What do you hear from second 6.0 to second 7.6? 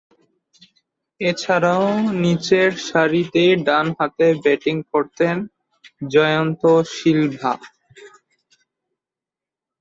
Jayanta Silva.